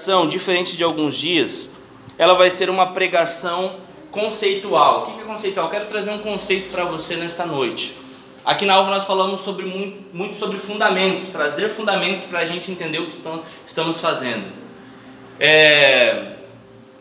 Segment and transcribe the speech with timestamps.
[0.00, 1.68] São diferente de alguns dias,
[2.16, 3.76] ela vai ser uma pregação
[4.10, 5.02] conceitual.
[5.02, 5.66] O que é conceitual?
[5.66, 7.94] Eu quero trazer um conceito para você nessa noite.
[8.42, 12.70] Aqui na Alva nós falamos sobre muito, muito sobre fundamentos, trazer fundamentos para a gente
[12.70, 14.46] entender o que estão, estamos fazendo.
[15.38, 16.36] É,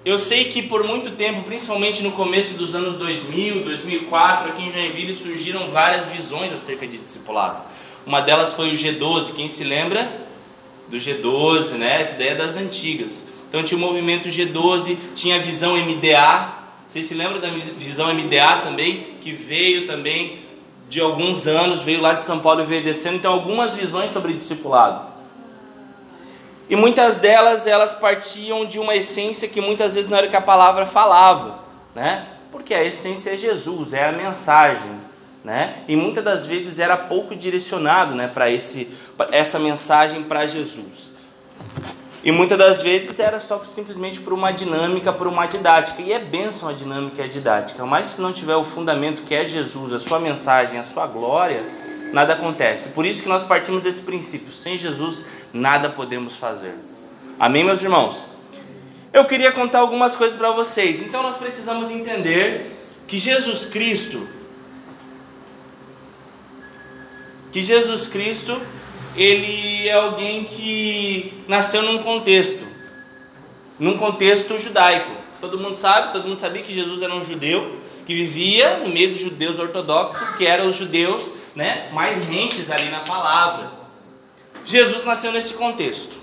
[0.04, 4.74] eu sei que por muito tempo, principalmente no começo dos anos 2000, 2004, aqui em
[4.74, 7.62] Joinville surgiram várias visões acerca de discipulado.
[8.06, 10.28] Uma delas foi o G12, quem se lembra
[10.90, 12.02] do G12, né?
[12.02, 13.26] Essa ideia das antigas.
[13.48, 16.54] Então tinha o movimento G12, tinha a visão MDA.
[16.88, 20.40] Vocês se lembram da visão MDA também, que veio também
[20.88, 23.18] de alguns anos, veio lá de São Paulo e veio descendo.
[23.18, 25.08] Então algumas visões sobre discipulado.
[26.70, 30.36] E muitas delas elas partiam de uma essência que muitas vezes não era o que
[30.36, 31.60] a palavra falava,
[31.96, 32.28] né?
[32.52, 34.92] Porque a essência é Jesus, é a mensagem,
[35.50, 35.84] né?
[35.88, 38.88] E muitas das vezes era pouco direcionado, né, para esse
[39.32, 41.12] essa mensagem para Jesus.
[42.24, 46.04] E muitas das vezes era só simplesmente por uma dinâmica, por uma didática.
[46.04, 47.84] E é bênção a dinâmica e a didática.
[47.84, 51.64] Mas se não tiver o fundamento que é Jesus, a sua mensagem, a sua glória,
[52.14, 52.90] nada acontece.
[52.90, 56.76] Por isso que nós partimos desse princípio: sem Jesus, nada podemos fazer.
[57.40, 58.30] Amém, meus irmãos?
[59.12, 61.02] Eu queria contar algumas coisas para vocês.
[61.02, 64.28] Então, nós precisamos entender que Jesus Cristo,
[67.52, 68.62] que Jesus Cristo,
[69.16, 72.66] ele é alguém que nasceu num contexto,
[73.78, 75.12] num contexto judaico.
[75.42, 79.10] Todo mundo sabe, todo mundo sabia que Jesus era um judeu que vivia no meio
[79.10, 83.72] dos judeus ortodoxos, que eram os judeus né, mais rentes ali na palavra.
[84.66, 86.18] Jesus nasceu nesse contexto.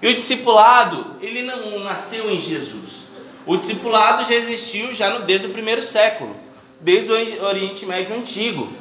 [0.00, 3.02] E o discipulado, ele não nasceu em Jesus.
[3.46, 6.34] O discipulado já existiu já no, desde o primeiro século,
[6.80, 8.72] desde o Oriente Médio Antigo,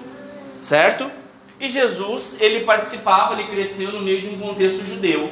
[0.59, 1.11] certo?
[1.61, 5.31] E Jesus, ele participava, ele cresceu no meio de um contexto judeu.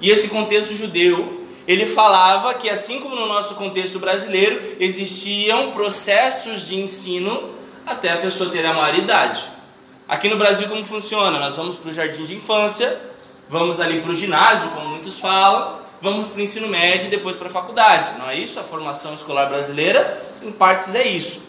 [0.00, 6.64] E esse contexto judeu, ele falava que assim como no nosso contexto brasileiro, existiam processos
[6.64, 7.50] de ensino
[7.84, 9.42] até a pessoa ter a maioridade.
[10.08, 11.36] Aqui no Brasil, como funciona?
[11.40, 12.96] Nós vamos para o jardim de infância,
[13.48, 17.34] vamos ali para o ginásio, como muitos falam, vamos para o ensino médio e depois
[17.34, 18.16] para a faculdade.
[18.20, 18.60] Não é isso?
[18.60, 21.40] A formação escolar brasileira, em partes, é isso.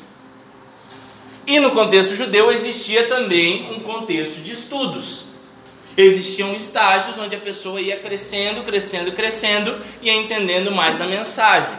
[1.47, 5.27] E no contexto judeu existia também um contexto de estudos.
[5.95, 11.75] Existiam estágios onde a pessoa ia crescendo, crescendo, crescendo e entendendo mais da mensagem.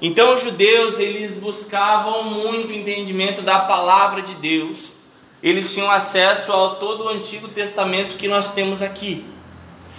[0.00, 4.92] Então os judeus, eles buscavam muito entendimento da palavra de Deus
[5.42, 9.24] eles tinham acesso ao todo o Antigo Testamento que nós temos aqui.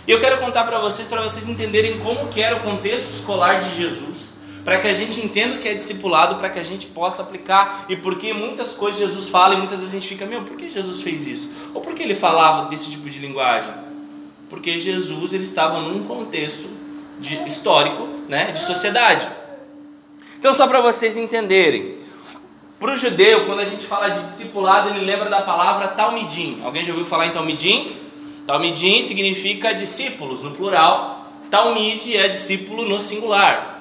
[0.07, 3.61] E eu quero contar para vocês, para vocês entenderem como que era o contexto escolar
[3.61, 4.33] de Jesus,
[4.67, 7.85] para que a gente entenda o que é discipulado, para que a gente possa aplicar
[7.87, 10.69] e porque muitas coisas Jesus fala e muitas vezes a gente fica, meu, por que
[10.69, 11.49] Jesus fez isso?
[11.73, 13.73] Ou por que ele falava desse tipo de linguagem?
[14.49, 16.67] Porque Jesus ele estava num contexto
[17.17, 19.25] de, histórico, né, de sociedade.
[20.37, 21.95] Então só para vocês entenderem,
[22.77, 26.59] para o judeu, quando a gente fala de discipulado, ele lembra da palavra talmidim.
[26.61, 27.95] Alguém já ouviu falar em talmidim?
[28.45, 31.25] Talmidim significa discípulos no plural.
[31.49, 33.76] Talmid é discípulo no singular.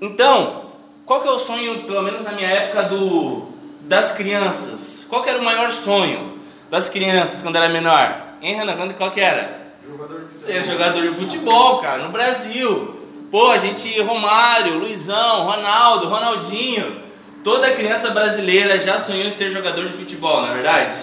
[0.00, 0.70] Então,
[1.04, 3.46] qual que é o sonho, pelo menos na minha época, do,
[3.80, 5.06] das crianças?
[5.08, 6.38] Qual que era o maior sonho
[6.70, 8.22] das crianças quando era menor?
[8.42, 8.90] Hein, Renan?
[8.90, 9.72] Qual que era?
[9.88, 12.96] Jogador de Ser jogador de futebol, cara, no Brasil.
[13.30, 17.02] Pô, a gente, Romário, Luizão, Ronaldo, Ronaldinho.
[17.42, 20.94] Toda criança brasileira já sonhou em ser jogador de futebol, não é verdade?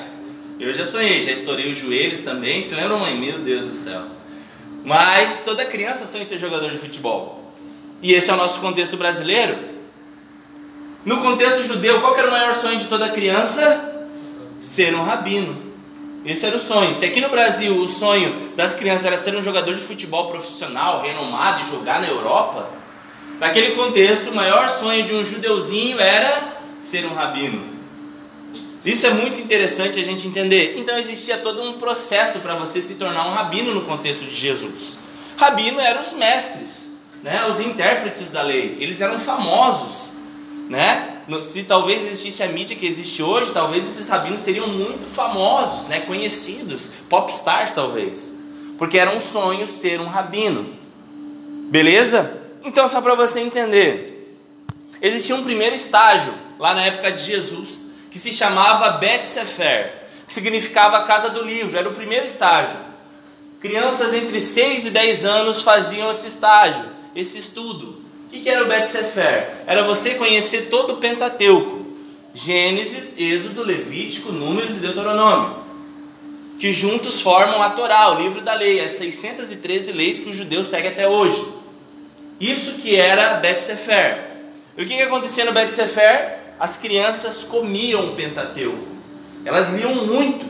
[0.59, 2.61] Eu já sonhei, já estourei os joelhos também.
[2.61, 3.17] Você lembra, mãe?
[3.17, 4.01] Meu Deus do céu.
[4.83, 7.42] Mas toda criança sonha em ser jogador de futebol.
[8.03, 9.57] E esse é o nosso contexto brasileiro.
[11.03, 14.07] No contexto judeu, qual era o maior sonho de toda criança?
[14.61, 15.73] Ser um rabino.
[16.23, 16.93] Esse era o sonho.
[16.93, 21.01] Se aqui no Brasil o sonho das crianças era ser um jogador de futebol profissional,
[21.01, 22.69] renomado e jogar na Europa,
[23.39, 27.61] Naquele contexto, o maior sonho de um judeuzinho era ser um rabino.
[28.85, 30.75] Isso é muito interessante a gente entender.
[30.77, 34.99] Então existia todo um processo para você se tornar um rabino no contexto de Jesus.
[35.37, 36.82] Rabino eram os mestres,
[37.23, 37.47] né?
[37.49, 38.77] os intérpretes da lei.
[38.79, 40.11] Eles eram famosos.
[40.69, 41.21] Né?
[41.41, 46.01] Se talvez existisse a mídia que existe hoje, talvez esses rabinos seriam muito famosos, né?
[46.01, 48.33] conhecidos, popstars talvez.
[48.77, 50.73] Porque era um sonho ser um rabino.
[51.69, 52.41] Beleza?
[52.63, 54.37] Então, só para você entender,
[55.01, 57.83] existia um primeiro estágio lá na época de Jesus
[58.13, 62.77] que se chamava Bet Sefer, que significava casa do livro, era o primeiro estágio.
[63.59, 68.01] Crianças entre 6 e 10 anos faziam esse estágio, esse estudo.
[68.27, 69.63] O que era o Bet Sefer?
[69.67, 71.85] Era você conhecer todo o Pentateuco:
[72.33, 75.63] Gênesis, Êxodo, Levítico, Números e Deuteronômio.
[76.59, 80.63] que juntos formam a Torá, o livro da lei, as 613 leis que o judeu
[80.63, 81.45] segue até hoje.
[82.39, 84.23] Isso que era Bet Sefer.
[84.77, 86.39] E o que, que acontecia no Bet Sefer?
[86.59, 88.87] As crianças comiam o Pentateuco.
[89.45, 90.45] Elas liam muito.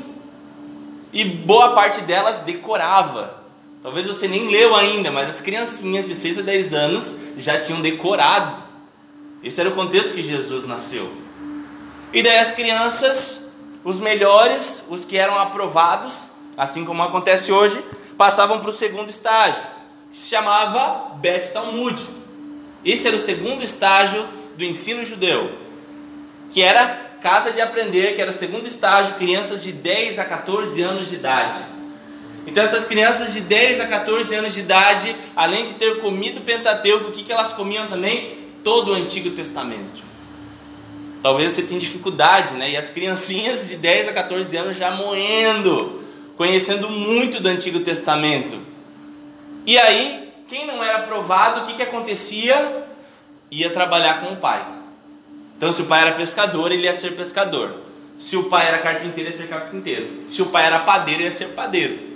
[1.11, 3.42] E boa parte delas decorava.
[3.83, 7.81] Talvez você nem leu ainda, mas as criancinhas de 6 a 10 anos já tinham
[7.81, 8.55] decorado.
[9.43, 11.11] Esse era o contexto que Jesus nasceu.
[12.13, 13.49] E daí as crianças,
[13.83, 17.83] os melhores, os que eram aprovados, assim como acontece hoje,
[18.17, 19.61] passavam para o segundo estágio,
[20.09, 22.01] que se chamava Bet Talmud.
[22.85, 24.25] Esse era o segundo estágio
[24.55, 25.51] do ensino judeu,
[26.51, 26.87] que era
[27.21, 31.15] casa de aprender, que era o segundo estágio, crianças de 10 a 14 anos de
[31.15, 31.59] idade.
[32.45, 36.41] Então essas crianças de 10 a 14 anos de idade, além de ter comido o
[36.41, 38.37] Pentateuco, o que, que elas comiam também?
[38.63, 40.03] Todo o Antigo Testamento.
[41.21, 42.71] Talvez você tenha dificuldade, né?
[42.71, 46.03] E as criancinhas de 10 a 14 anos já moendo,
[46.35, 48.59] conhecendo muito do Antigo Testamento.
[49.65, 52.85] E aí, quem não era aprovado, o que, que acontecia?
[53.49, 54.65] Ia trabalhar com o pai.
[55.57, 57.77] Então, se o pai era pescador, ele ia ser pescador.
[58.19, 60.25] Se o pai era carpinteiro, ia ser carpinteiro.
[60.29, 62.12] Se o pai era padeiro, ia ser padeiro.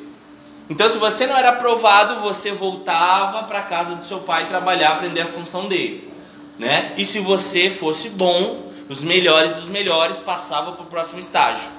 [0.69, 5.21] Então, se você não era aprovado, você voltava para casa do seu pai trabalhar, aprender
[5.21, 6.11] a função dele,
[6.59, 6.93] né?
[6.97, 11.69] E se você fosse bom, os melhores dos melhores passavam para o próximo estágio.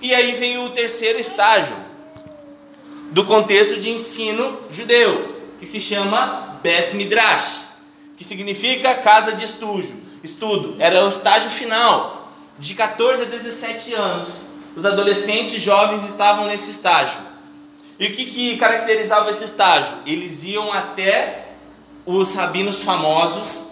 [0.00, 1.76] E aí vem o terceiro estágio
[3.10, 7.66] do contexto de ensino judeu, que se chama Bet Midrash,
[8.16, 9.92] que significa casa de estudo.
[10.22, 14.48] Estudo era o estágio final, de 14 a 17 anos.
[14.76, 17.27] Os adolescentes jovens estavam nesse estágio.
[17.98, 19.96] E o que, que caracterizava esse estágio?
[20.06, 21.46] Eles iam até
[22.06, 23.70] os rabinos famosos.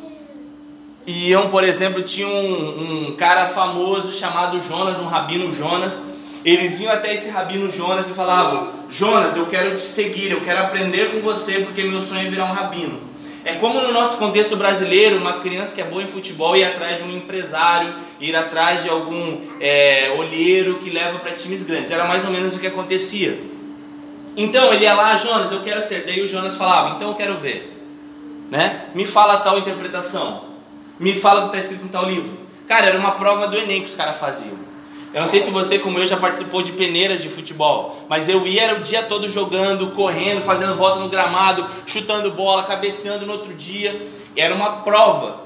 [1.06, 6.02] Iam, por exemplo, tinha um, um cara famoso chamado Jonas, um rabino Jonas.
[6.44, 10.58] Eles iam até esse rabino Jonas e falavam: Jonas, eu quero te seguir, eu quero
[10.58, 13.00] aprender com você porque meu sonho é virar um rabino.
[13.44, 16.98] É como no nosso contexto brasileiro, uma criança que é boa em futebol ir atrás
[16.98, 21.92] de um empresário, ir atrás de algum é, olheiro que leva para times grandes.
[21.92, 23.55] Era mais ou menos o que acontecia.
[24.36, 26.04] Então ele ia lá, Jonas, eu quero ser.
[26.04, 27.72] Daí o Jonas falava, então eu quero ver.
[28.50, 28.86] Né?
[28.94, 30.44] Me fala tal interpretação.
[31.00, 32.38] Me fala o que está escrito em tal livro.
[32.68, 34.66] Cara, era uma prova do Enem que os caras faziam.
[35.14, 38.46] Eu não sei se você, como eu, já participou de peneiras de futebol, mas eu
[38.46, 43.32] ia era o dia todo jogando, correndo, fazendo volta no gramado, chutando bola, cabeceando no
[43.32, 44.10] outro dia.
[44.36, 45.40] Era uma prova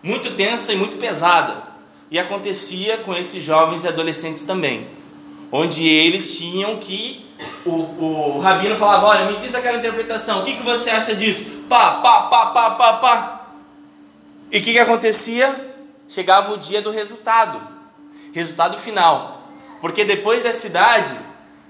[0.00, 1.70] muito tensa e muito pesada.
[2.10, 4.86] E acontecia com esses jovens e adolescentes também,
[5.50, 7.24] onde eles tinham que
[7.64, 11.44] o, o rabino falava: Olha, me diz aquela interpretação, o que, que você acha disso?
[11.68, 13.40] Pá, pá, pá, pá, pá, pá.
[14.50, 15.68] E o que, que acontecia?
[16.08, 17.60] Chegava o dia do resultado,
[18.32, 19.42] resultado final.
[19.80, 21.16] Porque depois da cidade,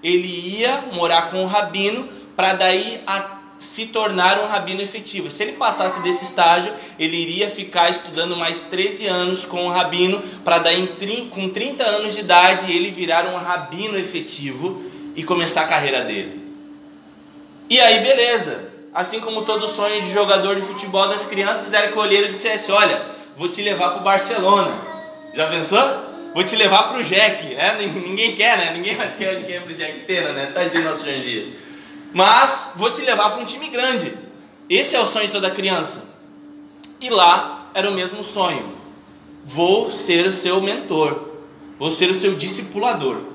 [0.02, 5.30] ele ia morar com o rabino para daí a se tornar um rabino efetivo.
[5.30, 10.18] Se ele passasse desse estágio, ele iria ficar estudando mais 13 anos com o rabino,
[10.42, 10.86] para daí
[11.30, 16.40] com 30 anos de idade ele virar um rabino efetivo e começar a carreira dele.
[17.68, 18.70] E aí, beleza.
[18.92, 22.72] Assim como todo sonho de jogador de futebol das crianças era que o olheiro dissesse:
[22.72, 23.00] Olha,
[23.36, 24.72] vou te levar para o Barcelona.
[25.34, 26.10] Já pensou?
[26.34, 27.54] Vou te levar para o Jack.
[27.54, 28.72] É, ninguém quer, né?
[28.72, 30.00] Ninguém mais quer de quem é pro Jack.
[30.00, 30.46] Pena, né?
[30.46, 31.56] Tadinho nosso Joinville.
[32.12, 34.12] Mas vou te levar para um time grande.
[34.68, 36.04] Esse é o sonho de toda criança.
[37.00, 38.74] E lá era o mesmo sonho.
[39.44, 41.28] Vou ser o seu mentor.
[41.78, 43.29] Vou ser o seu discipulador.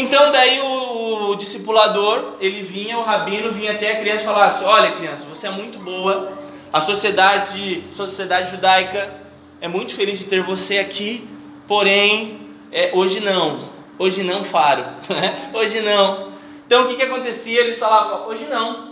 [0.00, 4.44] Então daí o, o, discipulador, ele vinha, o rabino vinha até a criança e falava
[4.44, 6.30] assim, olha criança, você é muito boa,
[6.72, 9.12] a sociedade, sociedade judaica
[9.60, 11.28] é muito feliz de ter você aqui,
[11.66, 14.84] porém, é, hoje não, hoje não faro,
[15.52, 16.28] hoje não.
[16.64, 17.60] Então o que, que acontecia?
[17.60, 18.87] Eles falavam, hoje não,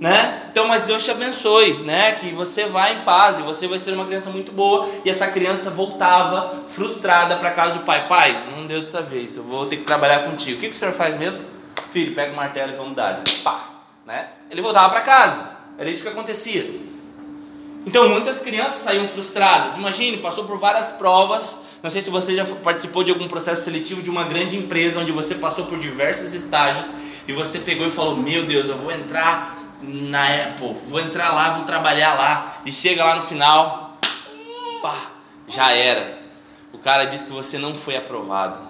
[0.00, 0.48] né?
[0.50, 2.12] Então, mas Deus te abençoe, né?
[2.12, 4.88] Que você vá em paz e você vai ser uma criança muito boa.
[5.04, 8.08] E essa criança voltava frustrada para casa do pai.
[8.08, 10.58] Pai, não deu dessa vez, eu vou ter que trabalhar contigo.
[10.58, 11.44] O que, que o senhor faz mesmo?
[11.92, 13.22] Filho, pega o martelo e vamos dar.
[13.42, 13.68] Pá,
[14.06, 14.28] né?
[14.50, 15.50] Ele voltava para casa.
[15.78, 16.80] Era isso que acontecia.
[17.86, 19.76] Então, muitas crianças saíam frustradas.
[19.76, 21.60] Imagine, passou por várias provas.
[21.82, 25.12] Não sei se você já participou de algum processo seletivo de uma grande empresa onde
[25.12, 26.94] você passou por diversos estágios
[27.28, 31.50] e você pegou e falou: Meu Deus, eu vou entrar na Apple, vou entrar lá,
[31.50, 32.56] vou trabalhar lá.
[32.64, 33.98] E chega lá no final,
[34.82, 35.12] pá,
[35.48, 36.18] já era.
[36.72, 38.60] O cara disse que você não foi aprovado.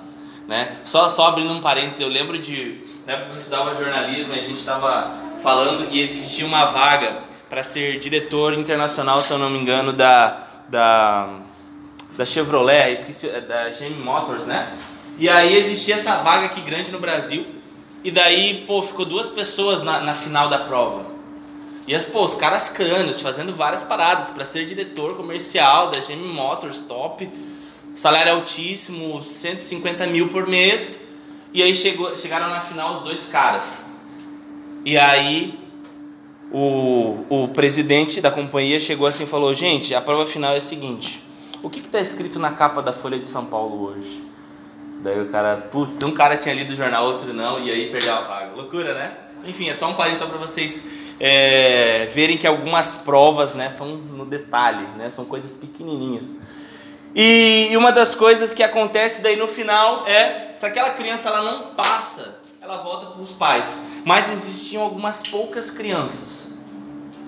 [0.46, 0.76] Né?
[0.84, 4.36] Só, só abrindo um parênteses, eu lembro de, na época que eu estudava jornalismo, a
[4.36, 9.58] gente estava falando que existia uma vaga para ser diretor internacional, se eu não me
[9.58, 11.30] engano, da, da,
[12.16, 14.70] da Chevrolet, esqueci, da GM Motors, né?
[15.18, 17.46] E aí existia essa vaga aqui grande no Brasil.
[18.04, 21.06] E daí, pô, ficou duas pessoas na, na final da prova.
[21.88, 26.22] E as, pô, os caras crânios fazendo várias paradas para ser diretor comercial da GM
[26.32, 27.30] Motors, top.
[27.94, 31.02] Salário altíssimo, 150 mil por mês.
[31.54, 33.84] E aí chegou, chegaram na final os dois caras.
[34.84, 35.58] E aí
[36.52, 40.60] o, o presidente da companhia chegou assim e falou: Gente, a prova final é a
[40.60, 41.22] seguinte.
[41.62, 44.23] O que está escrito na capa da Folha de São Paulo hoje?
[45.04, 48.14] Daí o cara, putz, um cara tinha lido o jornal, outro não, e aí perdeu
[48.14, 48.52] a vaga.
[48.56, 49.14] Loucura, né?
[49.44, 50.82] Enfim, é só um parênteses só para vocês
[51.20, 56.36] é, verem que algumas provas né, são no detalhe, né, são coisas pequenininhas.
[57.14, 61.42] E, e uma das coisas que acontece daí no final é, se aquela criança ela
[61.42, 63.82] não passa, ela volta para os pais.
[64.06, 66.48] Mas existiam algumas poucas crianças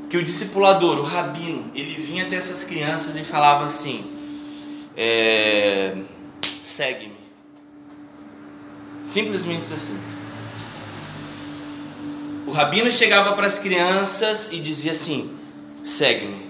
[0.08, 4.10] que o discipulador, o rabino, ele vinha até essas crianças e falava assim:
[4.96, 5.94] é,
[6.40, 7.15] segue-me.
[9.06, 9.96] Simplesmente assim.
[12.44, 15.30] O rabino chegava para as crianças e dizia assim:
[15.84, 16.44] segue-me.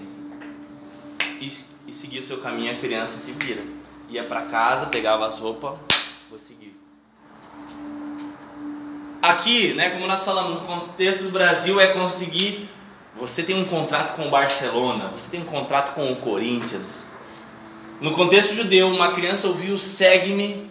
[1.39, 1.53] E,
[1.85, 3.61] e seguia o seu caminho, a criança se vira.
[4.09, 5.77] Ia para casa, pegava as roupas,
[6.29, 6.75] vou seguir.
[9.21, 12.67] Aqui, né, como nós falamos, no contexto do Brasil é conseguir.
[13.17, 17.05] Você tem um contrato com o Barcelona, você tem um contrato com o Corinthians.
[18.01, 20.66] No contexto judeu, uma criança ouviu segue-me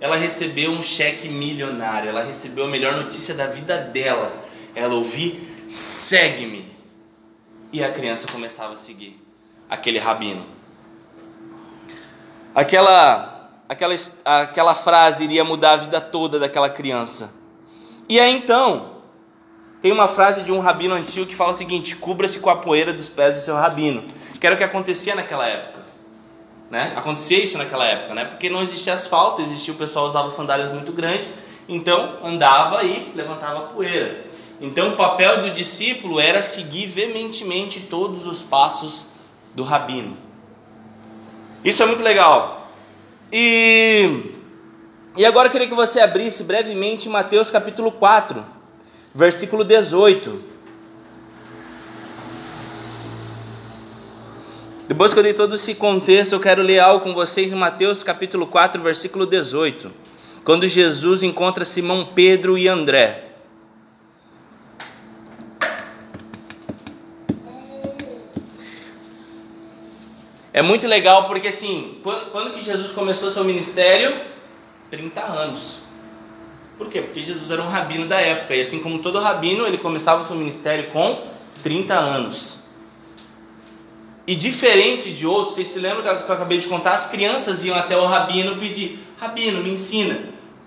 [0.00, 4.44] ela recebeu um cheque milionário, ela recebeu a melhor notícia da vida dela.
[4.74, 5.34] Ela ouviu,
[5.66, 6.64] segue-me.
[7.72, 9.20] E a criança começava a seguir
[9.68, 10.46] aquele rabino.
[12.54, 17.30] Aquela, aquela, aquela frase iria mudar a vida toda daquela criança.
[18.08, 18.96] E aí então,
[19.80, 22.92] tem uma frase de um rabino antigo que fala o seguinte: cubra-se com a poeira
[22.92, 24.04] dos pés do seu rabino.
[24.40, 25.85] Que era o que acontecia naquela época.
[26.70, 26.92] Né?
[26.96, 28.24] Acontecia isso naquela época, né?
[28.24, 31.28] Porque não existia asfalto, existia o pessoal usava sandálias muito grandes,
[31.68, 34.26] então andava e levantava poeira.
[34.60, 39.06] Então o papel do discípulo era seguir veementemente todos os passos
[39.54, 40.16] do rabino.
[41.64, 42.68] Isso é muito legal.
[43.32, 44.32] E
[45.16, 48.44] e agora eu queria que você abrisse brevemente Mateus capítulo 4,
[49.14, 50.55] versículo 18.
[54.88, 58.04] Depois que eu dei todo esse contexto, eu quero ler algo com vocês em Mateus
[58.04, 59.92] capítulo 4, versículo 18.
[60.44, 63.24] Quando Jesus encontra Simão Pedro e André.
[70.52, 74.20] É muito legal porque assim, quando, quando que Jesus começou seu ministério?
[74.88, 75.78] 30 anos.
[76.78, 77.02] Por quê?
[77.02, 80.36] Porque Jesus era um rabino da época, e assim como todo rabino, ele começava seu
[80.36, 81.24] ministério com
[81.62, 82.65] 30 anos.
[84.26, 86.92] E diferente de outros, vocês se lembram que eu acabei de contar?
[86.92, 90.18] As crianças iam até o rabino pedir: Rabino, me ensina.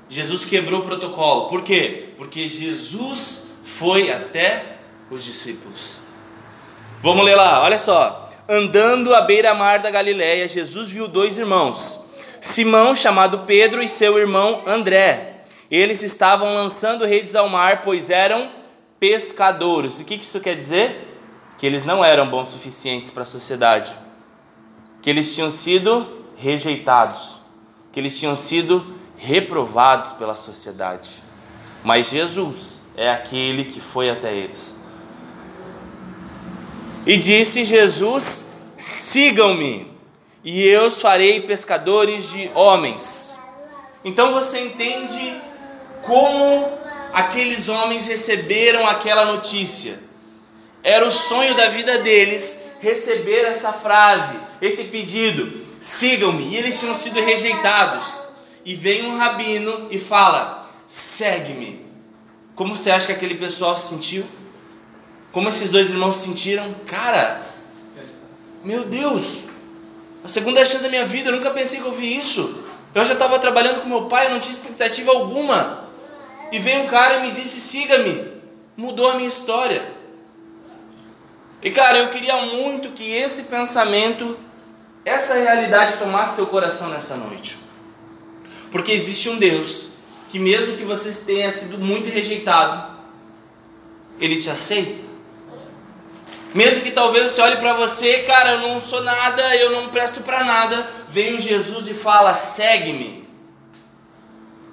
[0.08, 1.50] Jesus quebrou o protocolo.
[1.50, 2.10] Por quê?
[2.18, 4.78] Porque Jesus foi até
[5.12, 6.00] os discípulos.
[7.02, 8.32] Vamos ler lá, olha só.
[8.48, 12.00] Andando à beira-mar da Galiléia, Jesus viu dois irmãos,
[12.42, 15.44] Simão, chamado Pedro, e seu irmão André.
[15.70, 18.50] Eles estavam lançando redes ao mar, pois eram
[19.00, 20.00] pescadores.
[20.00, 21.09] O que isso quer dizer?
[21.60, 23.94] Que eles não eram bons suficientes para a sociedade,
[25.02, 27.42] que eles tinham sido rejeitados,
[27.92, 31.22] que eles tinham sido reprovados pela sociedade.
[31.84, 34.80] Mas Jesus é aquele que foi até eles.
[37.06, 38.46] E disse Jesus:
[38.78, 39.92] sigam-me,
[40.42, 43.38] e eu os farei pescadores de homens.
[44.06, 45.36] Então você entende
[46.04, 46.72] como
[47.14, 50.08] aqueles homens receberam aquela notícia
[50.84, 56.50] era o sonho da vida deles receber essa frase, esse pedido: sigam-me.
[56.50, 58.28] E eles tinham sido rejeitados.
[58.66, 61.86] E vem um rabino e fala: segue-me.
[62.56, 64.26] Como você acha que aquele pessoal se sentiu?
[65.32, 66.74] Como esses dois irmãos se sentiram?
[66.86, 67.42] Cara,
[68.64, 69.38] meu Deus,
[70.24, 72.64] a segunda chance da minha vida, eu nunca pensei que eu vi isso.
[72.94, 75.88] Eu já estava trabalhando com meu pai, eu não tinha expectativa alguma.
[76.52, 78.40] E vem um cara e me disse: siga-me.
[78.76, 79.99] Mudou a minha história.
[81.62, 84.38] E cara, eu queria muito que esse pensamento,
[85.04, 87.58] essa realidade tomasse seu coração nessa noite.
[88.72, 89.90] Porque existe um Deus
[90.30, 92.98] que, mesmo que você tenha sido muito rejeitado,
[94.20, 95.10] Ele te aceita.
[96.54, 100.22] Mesmo que talvez você olhe para você, cara, eu não sou nada, eu não presto
[100.22, 103.28] para nada, vem o Jesus e fala: segue-me.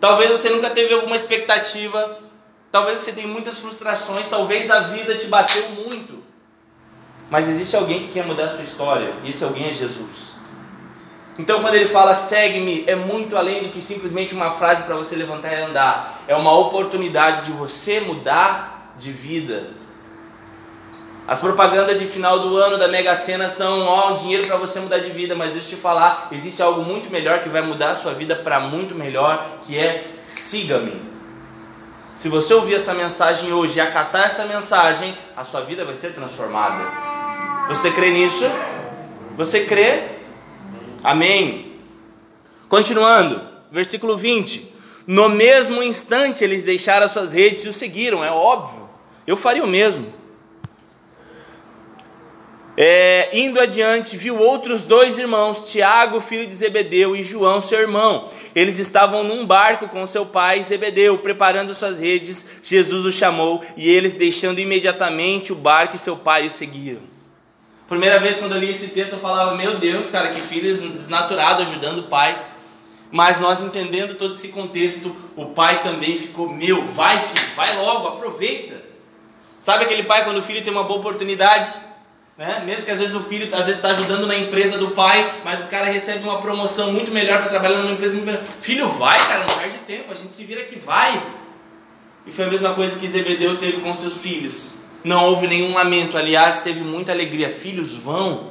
[0.01, 2.21] Talvez você nunca teve alguma expectativa,
[2.71, 6.16] talvez você tenha muitas frustrações, talvez a vida te bateu muito.
[7.31, 10.37] Mas existe alguém que quer mudar a sua história, e esse alguém é Jesus.
[11.39, 15.15] Então, quando ele fala segue-me, é muito além do que simplesmente uma frase para você
[15.15, 16.23] levantar e andar.
[16.27, 19.71] É uma oportunidade de você mudar de vida.
[21.29, 24.79] As propagandas de final do ano da Mega Sena são ó, um dinheiro para você
[24.79, 27.91] mudar de vida, mas deixa eu te falar, existe algo muito melhor que vai mudar
[27.91, 31.03] a sua vida para muito melhor, que é siga-me.
[32.15, 36.15] Se você ouvir essa mensagem hoje e acatar essa mensagem, a sua vida vai ser
[36.15, 37.16] transformada.
[37.69, 38.45] Você crê nisso?
[39.37, 40.03] Você crê?
[41.03, 41.81] Amém.
[42.69, 43.41] Continuando,
[43.73, 44.73] versículo 20.
[45.07, 48.89] No mesmo instante eles deixaram as suas redes e o seguiram, é óbvio.
[49.27, 50.13] Eu faria o mesmo.
[52.79, 58.29] É, indo adiante, viu outros dois irmãos, Tiago, filho de Zebedeu, e João, seu irmão.
[58.55, 62.45] Eles estavam num barco com seu pai Zebedeu, preparando suas redes.
[62.63, 67.16] Jesus os chamou e eles, deixando imediatamente o barco e seu pai, o seguiram.
[67.89, 71.63] Primeira vez quando eu li esse texto, eu falava: Meu Deus, cara, que filho desnaturado
[71.63, 72.47] ajudando o pai.
[73.11, 78.09] Mas nós entendendo todo esse contexto, o pai também ficou: Meu, vai, filho, vai logo,
[78.09, 78.83] aproveita.
[79.61, 81.73] Sabe aquele pai quando o filho tem uma boa oportunidade?
[82.37, 82.63] Né?
[82.67, 85.63] Mesmo que às vezes o filho às vezes está ajudando na empresa do pai, mas
[85.63, 88.43] o cara recebe uma promoção muito melhor para trabalhar numa empresa muito melhor.
[88.61, 91.23] Filho, vai, cara, não perde tempo, a gente se vira que vai.
[92.27, 94.86] E foi a mesma coisa que Zebedeu teve com seus filhos.
[95.07, 97.49] Não houve nenhum lamento, aliás, teve muita alegria.
[97.49, 98.51] Filhos, vão,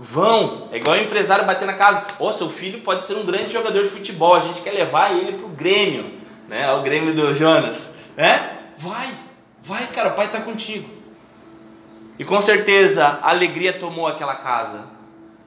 [0.00, 0.66] vão.
[0.72, 2.06] É igual o empresário bater na casa.
[2.18, 5.14] Ó, oh, seu filho pode ser um grande jogador de futebol, a gente quer levar
[5.14, 6.10] ele pro Grêmio,
[6.48, 6.72] né?
[6.72, 8.60] O Grêmio do Jonas, né?
[8.78, 9.10] Vai,
[9.62, 10.88] vai, cara, o pai está contigo.
[12.18, 14.86] E com certeza a alegria tomou aquela casa.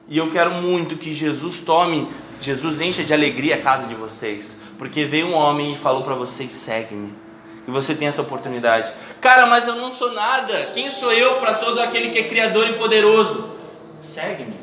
[0.06, 2.06] E eu quero muito que Jesus tome,
[2.40, 6.14] Jesus encha de alegria a casa de vocês, porque veio um homem e falou para
[6.14, 7.27] vocês: segue-me.
[7.68, 8.92] E você tem essa oportunidade.
[9.20, 10.70] Cara, mas eu não sou nada.
[10.74, 13.56] Quem sou eu para todo aquele que é criador e poderoso?
[14.00, 14.58] Segue-me.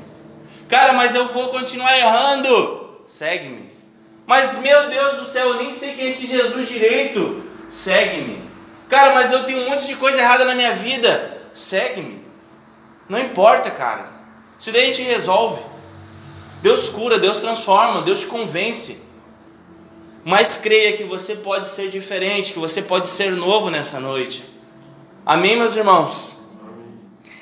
[0.67, 2.99] Cara, mas eu vou continuar errando.
[3.05, 3.69] Segue-me.
[4.25, 7.45] Mas meu Deus do céu, eu nem sei quem é esse Jesus direito.
[7.69, 8.43] Segue-me.
[8.89, 12.23] Cara, mas eu tenho um monte de coisa errada na minha vida segue-me.
[13.07, 14.11] Não importa, cara.
[14.59, 15.61] Isso daí a gente resolve.
[16.61, 19.04] Deus cura, Deus transforma, Deus te convence.
[20.27, 24.43] Mas creia que você pode ser diferente, que você pode ser novo nessa noite.
[25.23, 26.35] Amém, meus irmãos?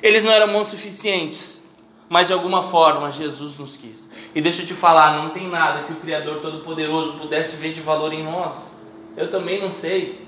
[0.02, 1.62] Eles não eram bons suficientes,
[2.10, 4.10] mas de alguma forma Jesus nos quis.
[4.34, 7.80] E deixa eu te falar, não tem nada que o Criador Todo-Poderoso pudesse ver de
[7.80, 8.76] valor em nós.
[9.16, 10.22] Eu também não sei.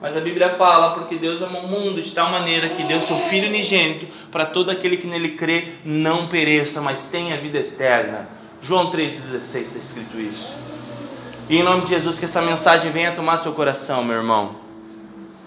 [0.00, 3.16] Mas a Bíblia fala porque Deus amou o mundo de tal maneira que deu seu
[3.16, 8.28] Filho unigênito para todo aquele que nele crê não pereça, mas tenha vida eterna.
[8.60, 10.69] João 3,16 está escrito isso.
[11.50, 14.54] E em nome de Jesus, que essa mensagem venha tomar seu coração, meu irmão.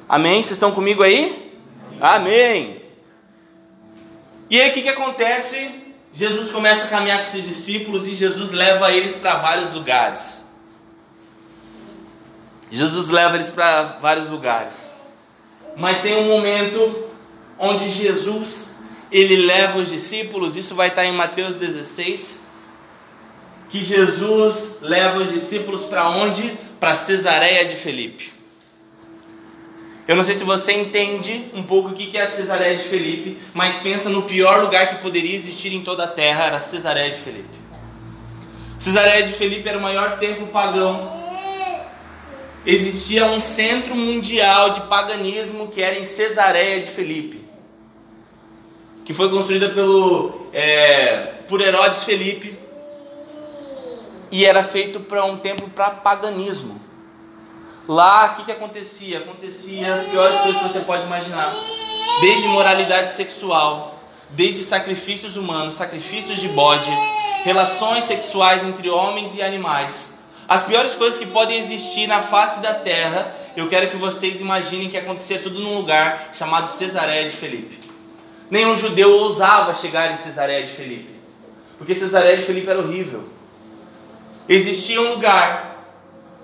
[0.10, 0.44] Amém?
[0.44, 1.58] Vocês estão comigo aí?
[2.02, 2.82] Amém.
[4.50, 5.72] E aí o que, que acontece?
[6.14, 10.52] Jesus começa a caminhar com seus discípulos e Jesus leva eles para vários lugares.
[12.70, 14.96] Jesus leva eles para vários lugares.
[15.78, 17.08] Mas tem um momento
[17.58, 18.76] onde Jesus
[19.10, 22.42] ele leva os discípulos, isso vai estar em Mateus 16,
[23.74, 26.56] que Jesus leva os discípulos para onde?
[26.80, 28.32] Para Cesareia de Felipe.
[30.08, 33.40] Eu não sei se você entende um pouco o que é a Cesareia de Felipe,
[33.52, 37.18] mas pensa no pior lugar que poderia existir em toda a terra, era Cesareia de
[37.18, 37.58] Felipe.
[38.78, 41.12] Cesareia de Felipe era o maior templo pagão
[42.64, 47.42] existia um centro mundial de paganismo que era em Cesareia de Felipe,
[49.04, 52.63] que foi construída pelo, é, por Herodes Felipe
[54.34, 56.82] e era feito para um templo para paganismo.
[57.88, 59.20] Lá, o que, que acontecia?
[59.20, 61.54] Acontecia as piores coisas que você pode imaginar.
[62.20, 66.90] Desde moralidade sexual, desde sacrifícios humanos, sacrifícios de bode,
[67.44, 70.16] relações sexuais entre homens e animais,
[70.48, 74.90] as piores coisas que podem existir na face da terra, eu quero que vocês imaginem
[74.90, 77.78] que acontecia tudo num lugar chamado Cesareia de Felipe.
[78.50, 81.14] Nenhum judeu ousava chegar em Cesareia de Felipe,
[81.78, 83.30] porque Cesareia de Felipe era horrível.
[84.48, 85.74] Existia um lugar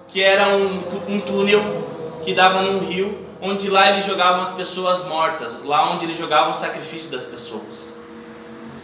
[0.07, 1.61] que era um, um túnel
[2.23, 6.51] que dava num rio, onde lá eles jogavam as pessoas mortas, lá onde eles jogavam
[6.51, 7.95] o sacrifício das pessoas.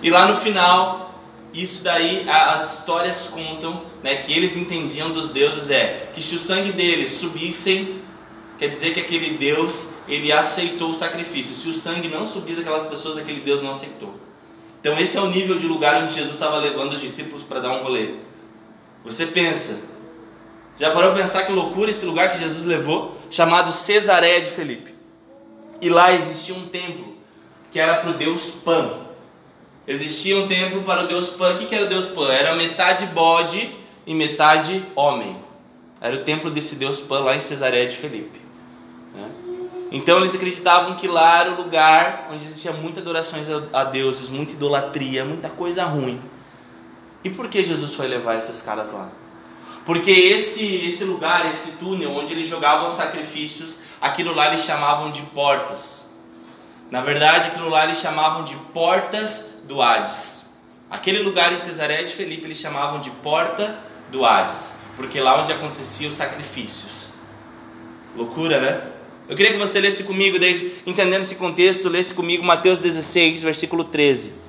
[0.02, 1.20] E lá no final,
[1.54, 6.40] isso daí as histórias contam, né, que eles entendiam dos deuses é que se o
[6.40, 8.02] sangue deles subissem,
[8.60, 11.56] quer dizer que aquele Deus ele aceitou o sacrifício.
[11.56, 14.14] Se o sangue não subisse daquelas pessoas, aquele Deus não aceitou.
[14.80, 17.72] Então esse é o nível de lugar onde Jesus estava levando os discípulos para dar
[17.72, 18.25] um rolê.
[19.06, 19.80] Você pensa,
[20.78, 24.94] já parou para pensar que loucura esse lugar que Jesus levou, chamado Cesareia de Felipe.
[25.80, 27.16] E lá existia um templo
[27.72, 29.06] que era para o Deus Pan.
[29.88, 31.54] Existia um templo para o deus Pan.
[31.54, 32.32] O que era o deus Pan?
[32.32, 33.70] Era metade bode
[34.08, 35.38] e metade homem.
[36.02, 38.40] Era o templo desse deus Pan lá em Cesareia de Felipe.
[39.14, 39.30] Né?
[39.92, 44.54] Então eles acreditavam que lá era o lugar onde existia muita adorações a deuses, muita
[44.54, 46.20] idolatria, muita coisa ruim.
[47.26, 49.12] E por que Jesus foi levar esses caras lá?
[49.84, 55.24] Porque esse, esse lugar, esse túnel onde eles jogavam sacrifícios, aquilo lá eles chamavam de
[55.24, 56.12] portas.
[56.92, 60.52] Na verdade, aquilo lá eles chamavam de portas do Hades.
[60.88, 63.76] Aquele lugar em Cesareia de Felipe eles chamavam de porta
[64.12, 67.10] do Hades, porque lá onde aconteciam os sacrifícios.
[68.16, 68.92] Loucura, né?
[69.28, 70.38] Eu queria que você lesse comigo,
[70.86, 74.45] entendendo esse contexto, lesse comigo Mateus 16, versículo 13.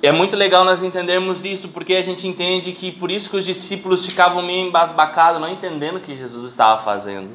[0.00, 3.44] É muito legal nós entendermos isso, porque a gente entende que por isso que os
[3.44, 7.30] discípulos ficavam meio embasbacados, não entendendo o que Jesus estava fazendo.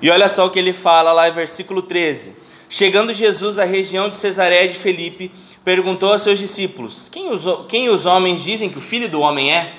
[0.00, 2.34] E olha só o que ele fala lá em versículo 13.
[2.66, 5.30] Chegando Jesus à região de Cesareia de Felipe,
[5.62, 9.52] perguntou aos seus discípulos: quem os, quem os homens dizem que o filho do homem
[9.52, 9.74] é?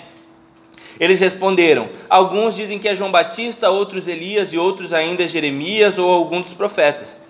[0.99, 6.11] Eles responderam: Alguns dizem que é João Batista, outros Elias e outros ainda Jeremias ou
[6.11, 7.23] algum dos profetas.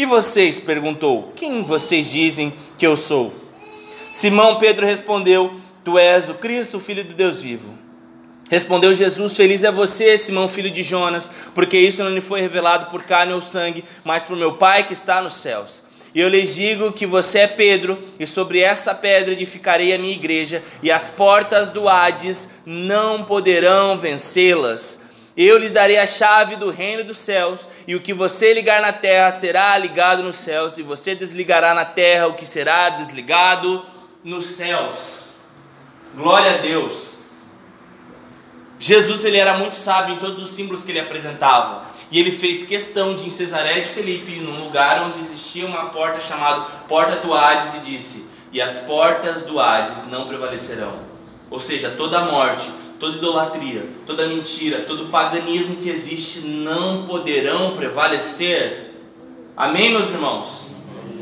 [0.00, 0.58] E vocês?
[0.58, 3.34] perguntou: Quem vocês dizem que eu sou?
[4.14, 7.78] Simão Pedro respondeu: Tu és o Cristo, o Filho do Deus vivo.
[8.50, 12.86] Respondeu Jesus: Feliz é você, Simão, filho de Jonas, porque isso não lhe foi revelado
[12.86, 15.82] por carne ou sangue, mas por meu Pai que está nos céus.
[16.14, 20.14] E eu lhes digo que você é Pedro, e sobre essa pedra edificarei a minha
[20.14, 25.09] igreja, e as portas do Hades não poderão vencê-las.
[25.36, 28.92] Eu lhe darei a chave do reino dos céus, e o que você ligar na
[28.92, 33.84] terra será ligado nos céus, e você desligará na terra o que será desligado
[34.24, 35.26] nos céus.
[36.14, 37.20] Glória a Deus.
[38.78, 41.84] Jesus ele era muito sábio em todos os símbolos que ele apresentava.
[42.10, 46.20] E ele fez questão de em Cesareia de Felipe, num lugar onde existia uma porta
[46.20, 50.92] chamada Porta do Hades, e disse: E as portas do Hades não prevalecerão.
[51.50, 52.68] Ou seja, toda a morte,
[53.00, 58.94] toda idolatria, toda mentira, todo paganismo que existe não poderão prevalecer.
[59.56, 60.66] Amém, meus irmãos?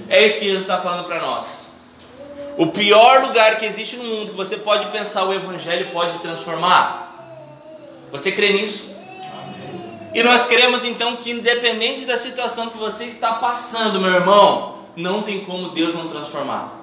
[0.08, 1.68] É isso que Jesus está falando para nós.
[2.56, 7.06] O pior lugar que existe no mundo que você pode pensar o Evangelho pode transformar.
[8.10, 8.88] Você crê nisso?
[10.12, 15.22] E nós cremos então que, independente da situação que você está passando, meu irmão, não
[15.22, 16.77] tem como Deus não transformar.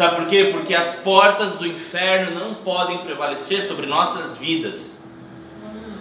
[0.00, 0.48] Sabe por quê?
[0.50, 4.96] Porque as portas do inferno não podem prevalecer sobre nossas vidas.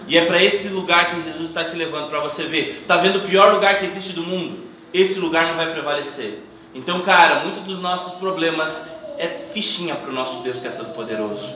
[0.08, 2.86] E é para esse lugar que Jesus está te levando para você ver.
[2.88, 4.70] Tá vendo o pior lugar que existe do mundo?
[4.94, 6.42] Esse lugar não vai prevalecer.
[6.74, 8.86] Então, cara, muitos dos nossos problemas
[9.18, 11.54] é fichinha para o nosso Deus que é todo poderoso.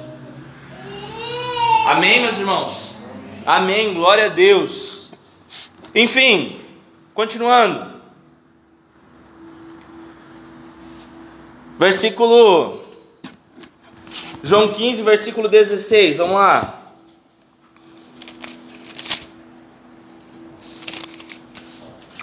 [1.87, 2.97] Amém, meus irmãos?
[3.45, 3.93] Amém.
[3.93, 5.13] Glória a Deus.
[5.95, 6.59] Enfim,
[7.13, 7.92] continuando.
[11.77, 12.81] Versículo
[14.43, 16.17] João 15, versículo 16.
[16.17, 16.81] Vamos lá.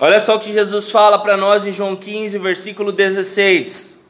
[0.01, 4.01] Olha só o que Jesus fala para nós em João 15, versículo 16.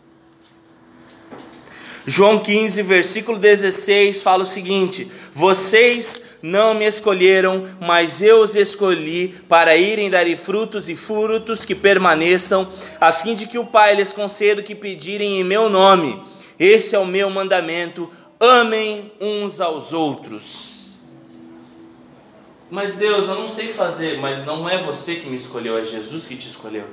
[2.07, 9.29] João 15, versículo 16 fala o seguinte: Vocês não me escolheram, mas eu os escolhi
[9.49, 12.69] para irem dar frutos e frutos que permaneçam,
[13.01, 16.23] a fim de que o Pai lhes conceda o que pedirem em meu nome.
[16.59, 20.99] Esse é o meu mandamento: amem uns aos outros.
[22.71, 26.25] Mas Deus, eu não sei fazer, mas não é você que me escolheu, é Jesus
[26.25, 26.85] que te escolheu.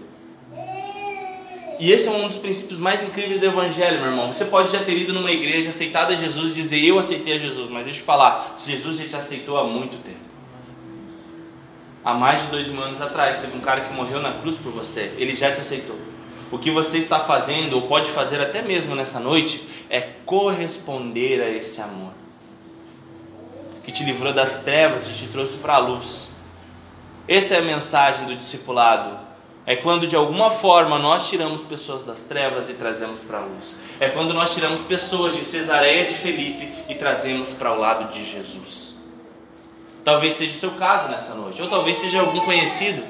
[1.79, 4.31] E esse é um dos princípios mais incríveis do Evangelho, meu irmão.
[4.31, 7.69] Você pode já ter ido numa igreja, aceitado a Jesus, dizer eu aceitei a Jesus,
[7.69, 10.17] mas deixa eu falar, Jesus já te aceitou há muito tempo.
[12.03, 14.71] Há mais de dois mil anos atrás, teve um cara que morreu na cruz por
[14.71, 15.97] você, ele já te aceitou.
[16.49, 21.49] O que você está fazendo, ou pode fazer até mesmo nessa noite, é corresponder a
[21.49, 22.13] esse amor
[23.83, 26.29] que te livrou das trevas e te trouxe para a luz.
[27.27, 29.26] Essa é a mensagem do discipulado
[29.67, 33.75] é quando de alguma forma nós tiramos pessoas das trevas e trazemos para a luz.
[33.99, 38.25] É quando nós tiramos pessoas de Cesareia de Felipe e trazemos para o lado de
[38.25, 38.95] Jesus.
[40.05, 43.03] Talvez seja o seu caso nessa noite, ou talvez seja algum conhecido.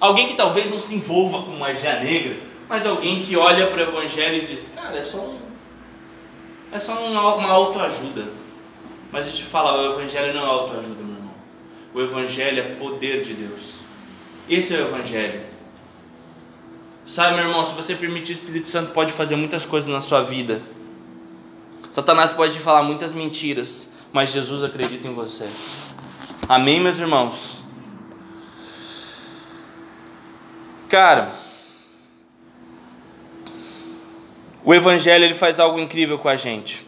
[0.00, 3.82] Alguém que talvez não se envolva com magia negra, mas alguém que olha para o
[3.82, 5.38] Evangelho e diz: Cara, é só um.
[6.72, 8.24] É só uma, uma autoajuda.
[9.12, 11.34] Mas eu te falar, o Evangelho não é autoajuda, meu irmão.
[11.92, 13.80] O Evangelho é poder de Deus.
[14.48, 15.53] Esse é o Evangelho.
[17.06, 20.22] Sabe, meu irmão, se você permitir, o Espírito Santo pode fazer muitas coisas na sua
[20.22, 20.62] vida.
[21.90, 25.48] Satanás pode te falar muitas mentiras, mas Jesus acredita em você.
[26.48, 27.64] Amém, meus irmãos?
[30.94, 31.32] cara,
[34.64, 36.86] o Evangelho ele faz algo incrível com a gente.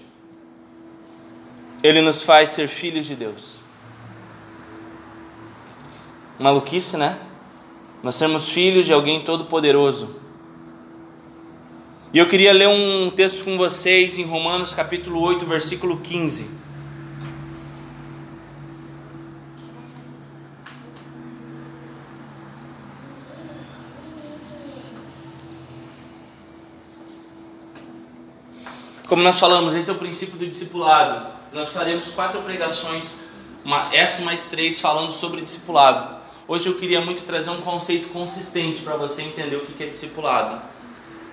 [1.83, 3.59] Ele nos faz ser filhos de Deus.
[6.39, 7.19] Maluquice, né?
[8.03, 10.17] Nós somos filhos de alguém todo-poderoso.
[12.13, 16.51] E eu queria ler um texto com vocês em Romanos capítulo 8, versículo 15.
[29.09, 31.29] Como nós falamos, esse é o princípio do discipulado.
[31.53, 33.17] Nós faremos quatro pregações,
[33.65, 36.16] uma, essa mais três, falando sobre discipulado.
[36.49, 40.63] Hoje eu queria muito trazer um conceito consistente para você entender o que é discipulado.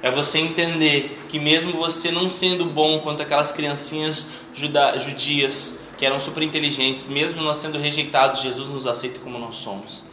[0.02, 6.06] É você entender que mesmo você não sendo bom quanto aquelas criancinhas juda, judias que
[6.06, 10.04] eram super inteligentes, mesmo nós sendo rejeitados, Jesus nos aceita como nós somos.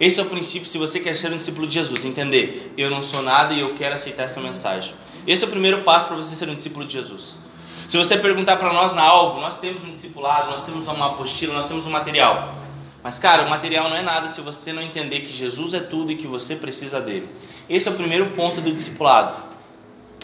[0.00, 3.00] Esse é o princípio se você quer ser um discípulo de Jesus, entender, eu não
[3.00, 4.94] sou nada e eu quero aceitar essa mensagem.
[5.28, 7.38] Esse é o primeiro passo para você ser um discípulo de Jesus.
[7.88, 11.54] Se você perguntar para nós na Alvo, nós temos um discipulado, nós temos uma apostila,
[11.54, 12.63] nós temos um material.
[13.04, 16.10] Mas, cara, o material não é nada se você não entender que Jesus é tudo
[16.10, 17.28] e que você precisa dele.
[17.68, 19.36] Esse é o primeiro ponto do discipulado.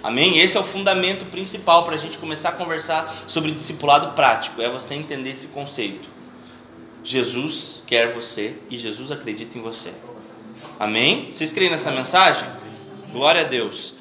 [0.02, 0.38] Amém?
[0.38, 4.62] Esse é o fundamento principal para a gente começar a conversar sobre discipulado prático.
[4.62, 6.08] É você entender esse conceito.
[7.04, 9.92] Jesus quer você e Jesus acredita em você.
[10.78, 11.28] Amém?
[11.30, 12.48] Vocês creem nessa mensagem?
[13.12, 14.00] Glória a Deus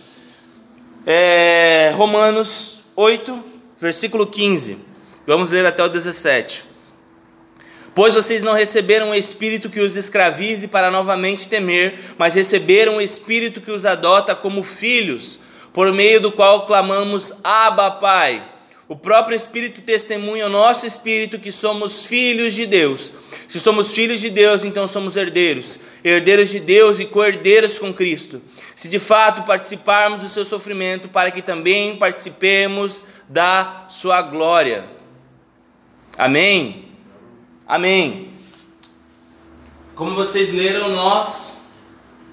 [1.11, 3.43] é, Romanos 8,
[3.79, 4.77] versículo 15.
[5.25, 6.68] Vamos ler até o 17.
[7.95, 13.01] Pois vocês não receberam o espírito que os escravize para novamente temer, mas receberam o
[13.01, 15.39] espírito que os adota como filhos,
[15.73, 18.43] por meio do qual clamamos: Abba, Pai.
[18.89, 23.13] O próprio Espírito testemunha ao nosso espírito que somos filhos de Deus.
[23.47, 28.41] Se somos filhos de Deus, então somos herdeiros, herdeiros de Deus e co-herdeiros com Cristo.
[28.75, 34.85] Se de fato participarmos do seu sofrimento, para que também participemos da sua glória.
[36.17, 36.88] Amém?
[37.69, 38.31] Amém.
[39.93, 41.51] Como vocês leram, nós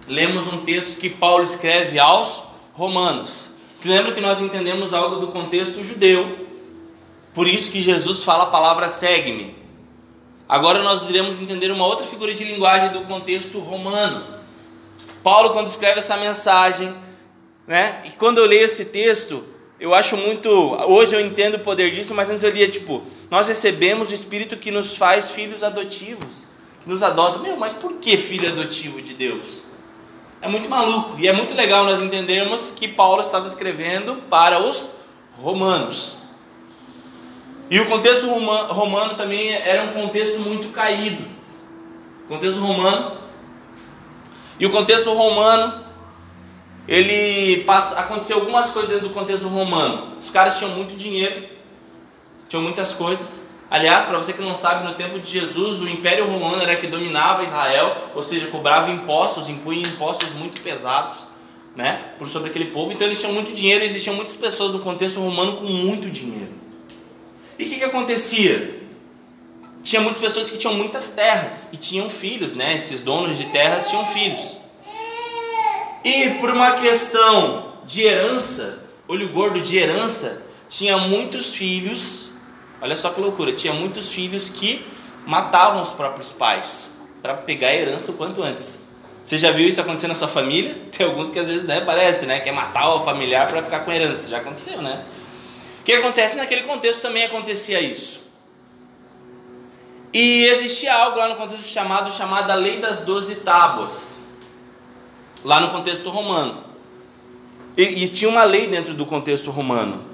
[0.09, 3.51] lemos um texto que Paulo escreve aos Romanos.
[3.75, 6.49] Se lembra que nós entendemos algo do contexto judeu,
[7.35, 9.55] por isso que Jesus fala a palavra segue-me.
[10.49, 14.25] Agora nós iremos entender uma outra figura de linguagem do contexto romano.
[15.23, 16.95] Paulo, quando escreve essa mensagem,
[17.67, 18.01] né?
[18.07, 19.45] E quando eu leio esse texto,
[19.79, 20.49] eu acho muito.
[20.49, 24.57] Hoje eu entendo o poder disso, mas antes eu lia tipo: nós recebemos o Espírito
[24.57, 26.49] que nos faz filhos adotivos,
[26.83, 27.39] que nos adota.
[27.39, 29.65] Meu, mas por que filho adotivo de Deus?
[30.41, 34.91] É muito maluco e é muito legal nós entendermos que Paulo estava escrevendo para os
[35.39, 36.19] romanos.
[37.69, 41.25] E o contexto romano também era um contexto muito caído.
[42.25, 43.17] O contexto romano.
[44.59, 45.85] E o contexto romano,
[46.89, 50.15] ele passa, aconteceu algumas coisas dentro do contexto romano.
[50.19, 51.49] Os caras tinham muito dinheiro,
[52.49, 53.45] tinham muitas coisas.
[53.69, 56.87] Aliás, para você que não sabe, no tempo de Jesus, o Império Romano era que
[56.87, 61.27] dominava Israel, ou seja, cobrava impostos, impunha impostos muito pesados,
[61.75, 62.93] né, por sobre aquele povo.
[62.93, 66.53] Então eles tinham muito dinheiro, existiam muitas pessoas no contexto romano com muito dinheiro.
[67.59, 68.83] E o que, que acontecia?
[69.83, 72.75] Tinha muitas pessoas que tinham muitas terras e tinham filhos, né?
[72.75, 74.57] Esses donos de terras tinham filhos.
[76.07, 82.29] E por uma questão de herança, olho gordo de herança, tinha muitos filhos.
[82.81, 84.87] Olha só que loucura, tinha muitos filhos que
[85.27, 88.83] matavam os próprios pais para pegar a herança o quanto antes.
[89.25, 90.77] Você já viu isso acontecer na sua família?
[90.97, 92.39] Tem alguns que às vezes né, parece, né?
[92.39, 94.31] Quer matar o familiar para ficar com a herança.
[94.31, 95.05] Já aconteceu, né?
[95.85, 96.37] que acontece?
[96.37, 98.21] Naquele contexto também acontecia isso.
[100.13, 104.19] E existia algo lá no contexto chamado chamada Lei das Doze Tábuas,
[105.47, 106.65] lá no contexto romano.
[107.77, 110.05] E, e tinha uma lei dentro do contexto romano,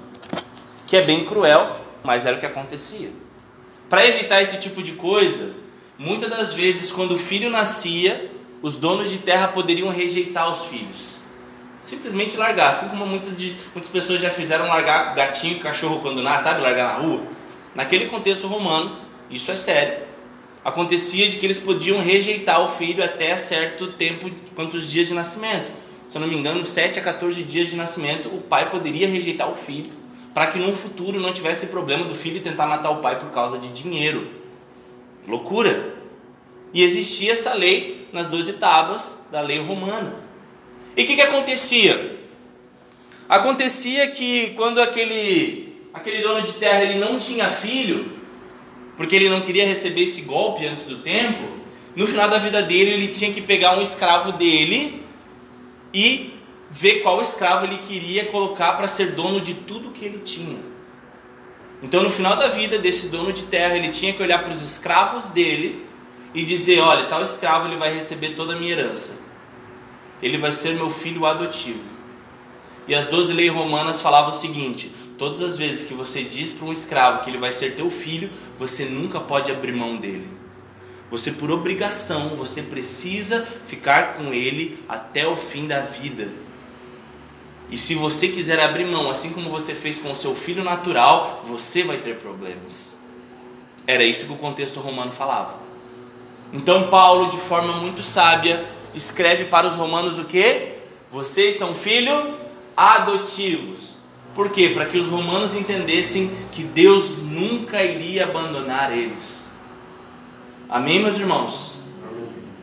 [0.85, 3.09] que é bem cruel, mas era o que acontecia.
[3.89, 5.53] Para evitar esse tipo de coisa,
[5.97, 11.23] muitas das vezes, quando o filho nascia, os donos de terra poderiam rejeitar os filhos
[11.81, 12.69] simplesmente largar.
[12.69, 16.61] Assim como muitas, de, muitas pessoas já fizeram largar gatinho cachorro quando nasce, sabe?
[16.61, 17.23] Largar na rua.
[17.75, 18.95] Naquele contexto romano,
[19.29, 20.12] isso é sério.
[20.63, 25.71] Acontecia de que eles podiam rejeitar o filho até certo tempo, quantos dias de nascimento.
[26.07, 29.51] Se eu não me engano, 7 a 14 dias de nascimento, o pai poderia rejeitar
[29.51, 29.91] o filho,
[30.33, 33.57] para que no futuro não tivesse problema do filho tentar matar o pai por causa
[33.57, 34.29] de dinheiro.
[35.27, 35.95] Loucura!
[36.73, 40.15] E existia essa lei nas 12 tábuas da lei romana.
[40.95, 42.19] E o que, que acontecia?
[43.27, 48.12] Acontecia que quando aquele, aquele dono de terra ele não tinha filho,
[49.03, 51.43] porque ele não queria receber esse golpe antes do tempo,
[51.93, 55.03] no final da vida dele ele tinha que pegar um escravo dele
[55.93, 56.33] e
[56.71, 60.57] ver qual escravo ele queria colocar para ser dono de tudo que ele tinha.
[61.81, 64.61] Então, no final da vida desse dono de terra, ele tinha que olhar para os
[64.61, 65.85] escravos dele
[66.33, 69.19] e dizer: Olha, tal escravo ele vai receber toda a minha herança,
[70.21, 71.83] ele vai ser meu filho adotivo.
[72.87, 76.67] E as 12 leis romanas falavam o seguinte: todas as vezes que você diz para
[76.67, 80.27] um escravo que ele vai ser teu filho, você nunca pode abrir mão dele.
[81.09, 86.27] Você, por obrigação, você precisa ficar com ele até o fim da vida.
[87.71, 91.41] E se você quiser abrir mão, assim como você fez com o seu filho natural,
[91.47, 92.99] você vai ter problemas.
[93.87, 95.57] Era isso que o contexto romano falava.
[96.51, 98.61] Então Paulo, de forma muito sábia,
[98.93, 100.79] escreve para os romanos o que?
[101.09, 102.35] Vocês são filhos
[102.75, 103.92] adotivos.
[104.33, 104.69] Por quê?
[104.69, 109.53] Para que os romanos entendessem que Deus nunca iria abandonar eles.
[110.67, 111.77] Amém, meus irmãos?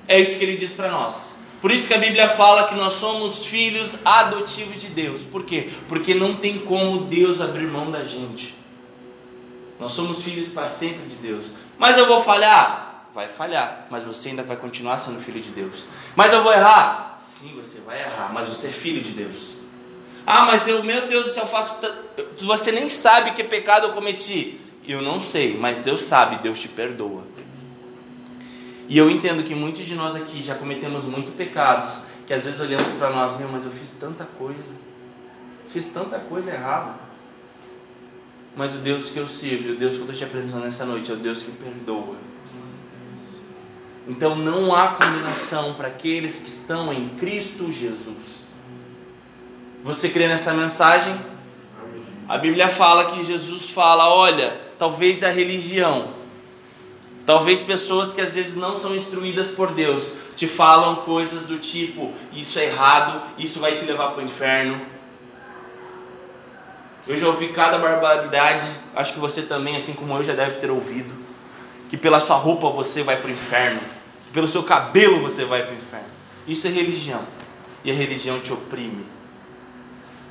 [0.09, 1.35] É isso que ele diz para nós.
[1.61, 5.25] Por isso que a Bíblia fala que nós somos filhos adotivos de Deus.
[5.25, 5.69] Por quê?
[5.89, 8.57] Porque não tem como Deus abrir mão da gente.
[9.79, 11.53] Nós somos filhos para sempre de Deus.
[11.79, 13.07] Mas eu vou falhar?
[13.15, 15.87] Vai falhar, mas você ainda vai continuar sendo filho de Deus.
[16.17, 17.19] Mas eu vou errar?
[17.21, 19.60] Sim, você vai errar, mas você é filho de Deus.
[20.33, 21.77] Ah, mas eu, meu Deus do céu, faço.
[22.43, 24.61] Você nem sabe que pecado eu cometi.
[24.87, 27.25] Eu não sei, mas Deus sabe, Deus te perdoa.
[28.89, 32.61] E eu entendo que muitos de nós aqui já cometemos muitos pecados, que às vezes
[32.61, 34.73] olhamos para nós, meu, mas eu fiz tanta coisa,
[35.69, 36.95] fiz tanta coisa errada.
[38.55, 41.11] Mas o Deus que eu sirvo, o Deus que eu estou te apresentando nessa noite,
[41.11, 42.15] é o Deus que perdoa.
[44.07, 48.50] Então não há condenação para aqueles que estão em Cristo Jesus.
[49.83, 51.19] Você crê nessa mensagem?
[52.29, 56.21] A Bíblia fala que Jesus fala: olha, talvez da religião,
[57.31, 62.13] Talvez pessoas que às vezes não são instruídas por Deus te falam coisas do tipo:
[62.33, 64.81] isso é errado, isso vai te levar para o inferno.
[67.07, 68.67] Eu já ouvi cada barbaridade,
[68.97, 71.15] acho que você também, assim como eu, já deve ter ouvido:
[71.89, 73.81] que pela sua roupa você vai para o inferno,
[74.27, 76.09] que pelo seu cabelo você vai para o inferno.
[76.49, 77.25] Isso é religião,
[77.85, 79.07] e a religião te oprime.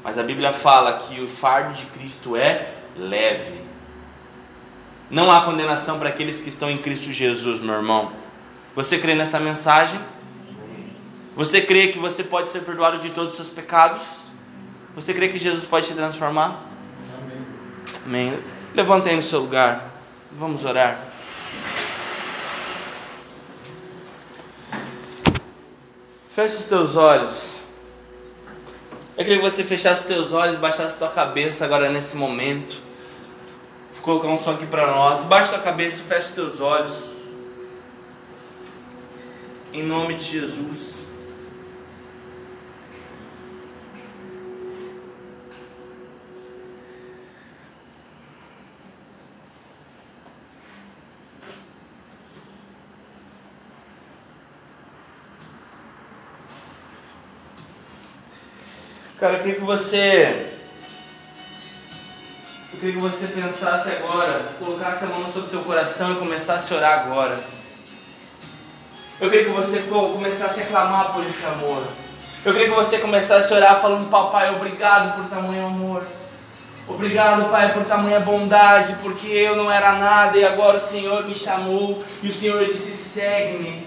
[0.10, 3.62] Mas a Bíblia fala que o fardo de Cristo é leve.
[5.08, 8.12] Não há condenação para aqueles que estão em Cristo Jesus, meu irmão.
[8.74, 10.00] Você crê nessa mensagem?
[11.36, 14.22] Você crê que você pode ser perdoado de todos os seus pecados?
[14.96, 16.60] Você crê que Jesus pode te transformar?
[18.04, 18.32] Amém.
[18.32, 18.44] Amém.
[18.74, 19.94] Levanta aí no seu lugar.
[20.32, 21.00] Vamos orar.
[26.32, 27.59] Feche os teus olhos.
[29.20, 32.82] Eu queria que você fechasse teus olhos, baixasse tua cabeça agora nesse momento.
[33.92, 35.26] Vou colocar um som aqui para nós.
[35.26, 37.16] Baixa tua cabeça, fecha os teus olhos.
[39.74, 41.02] Em nome de Jesus.
[59.20, 60.56] Cara, eu queria que você
[62.72, 66.74] eu queria que você pensasse agora, colocasse a mão sobre o teu coração e começasse
[66.74, 67.38] a orar agora.
[69.20, 71.84] Eu queria que você começasse a clamar por esse amor.
[72.46, 76.02] Eu queria que você começasse a orar falando, papai, obrigado por tamanho amor.
[76.88, 81.36] Obrigado, Pai, por tamanha bondade, porque eu não era nada e agora o Senhor me
[81.36, 83.86] chamou e o Senhor disse: segue-me.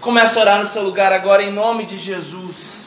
[0.00, 2.83] Comece a orar no seu lugar agora em nome de Jesus.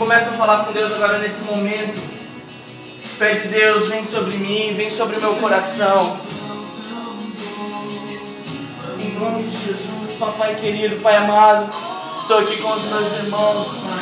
[0.00, 2.00] Começa a falar com Deus agora nesse momento.
[3.18, 6.18] Pede Deus, vem sobre mim, vem sobre o meu coração.
[8.98, 11.70] Em nome de Jesus, papai querido, pai amado,
[12.18, 13.92] estou aqui com os meus irmãos, pai.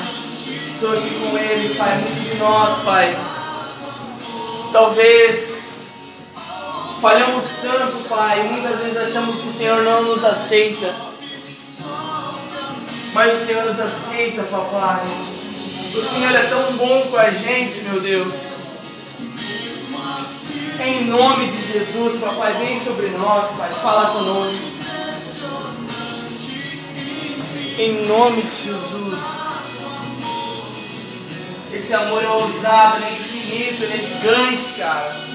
[0.73, 3.17] Estou aqui com eles, pai, muitos de nós, pai.
[4.73, 5.35] Talvez
[7.03, 10.95] falhamos tanto, pai, muitas vezes achamos que o Senhor não nos aceita.
[13.15, 15.01] Mas o Senhor nos aceita, papai.
[15.95, 18.35] O Senhor é tão bom com a gente, meu Deus.
[20.81, 24.55] Em nome de Jesus, papai, vem sobre nós, Pai, fala conosco.
[27.79, 29.39] Em nome de Jesus.
[31.75, 35.29] Esse amor é ousado, ele é infinito, ele é gigante, cara.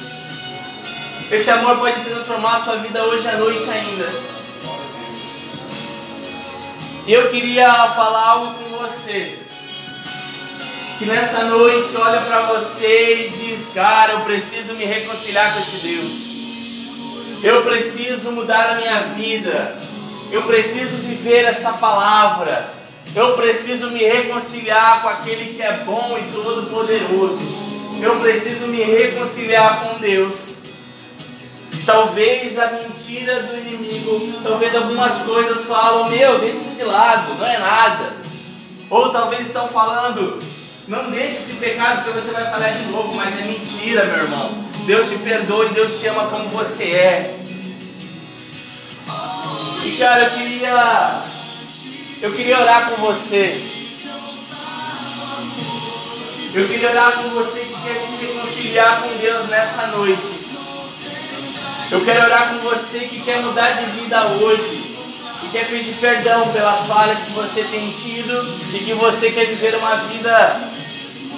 [1.32, 4.34] Esse amor pode transformar a sua vida hoje à noite ainda.
[7.08, 9.43] E eu queria falar algo com você.
[10.98, 15.88] Que nessa noite olha para você e diz: Cara, eu preciso me reconciliar com esse
[15.88, 16.34] Deus.
[17.44, 19.76] Eu preciso mudar a minha vida.
[20.32, 22.74] Eu preciso viver essa palavra.
[23.16, 27.74] Eu preciso me reconciliar com aquele que é bom e todo-poderoso.
[28.02, 30.32] Eu preciso me reconciliar com Deus.
[31.86, 37.58] Talvez a mentira do inimigo, talvez algumas coisas falam, meu, deixa de lado, não é
[37.58, 38.14] nada.
[38.90, 40.40] Ou talvez estão falando,
[40.88, 44.66] não deixe esse pecado porque você vai falhar de novo, mas é mentira, meu irmão.
[44.86, 47.40] Deus te perdoa e Deus te ama como você é.
[49.86, 51.24] E cara, eu queria.
[52.24, 53.74] Eu queria orar com você.
[56.56, 60.54] Eu queria orar com você que quer se reconciliar com Deus nessa noite.
[61.92, 64.93] Eu quero orar com você que quer mudar de vida hoje.
[65.54, 68.34] Que quer pedir perdão pelas falhas que você tem tido
[68.74, 70.72] e que você quer viver uma vida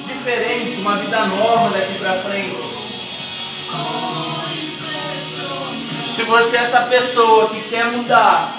[0.08, 2.64] diferente, uma vida nova daqui para frente.
[5.92, 8.56] Se você é essa pessoa que quer mudar,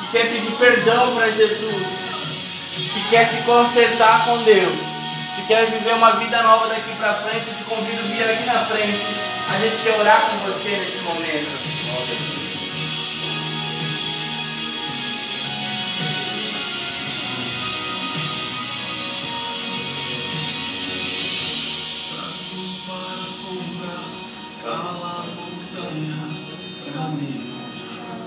[0.00, 4.80] que quer pedir perdão para Jesus, que quer se consertar com Deus,
[5.36, 8.58] que quer viver uma vida nova daqui para frente, te convido a vir aqui na
[8.58, 9.04] frente.
[9.52, 11.61] A gente quer orar com você nesse momento.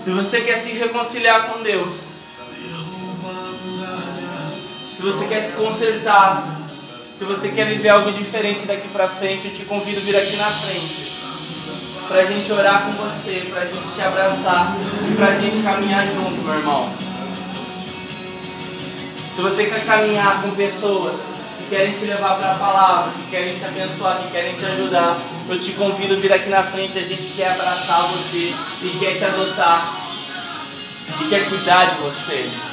[0.03, 1.87] Se você quer se reconciliar com Deus,
[4.95, 9.53] se você quer se consertar, se você quer viver algo diferente daqui para frente, eu
[9.53, 11.05] te convido a vir aqui na frente.
[12.07, 14.77] Para a gente orar com você, para a gente te abraçar
[15.09, 16.95] e para a gente caminhar junto, meu irmão.
[19.35, 21.34] Se você quer caminhar com pessoas
[21.65, 25.17] que querem te levar para a palavra, que querem te abençoar, que querem te ajudar,
[25.49, 26.99] eu te convido a vir aqui na frente.
[26.99, 28.53] A gente quer abraçar você
[28.85, 29.97] e quer te adotar
[31.21, 32.64] e quer cuidar de você.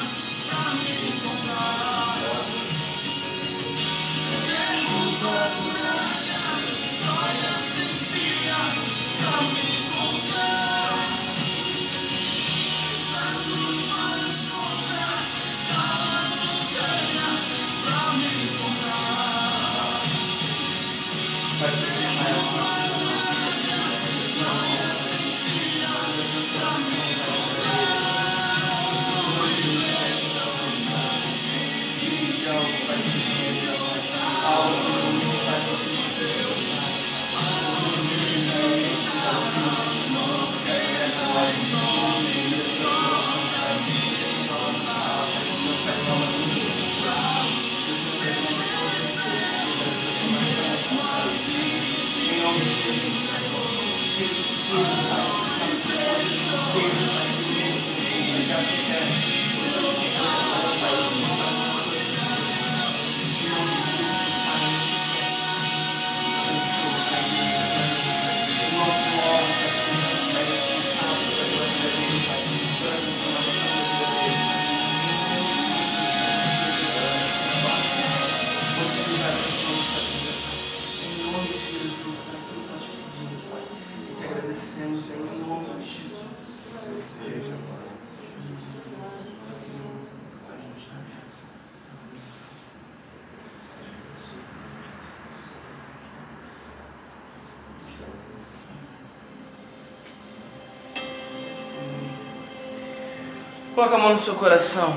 [103.92, 104.90] Coloca a mão no seu coração.